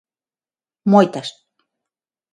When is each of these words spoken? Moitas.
Moitas. 0.91 1.27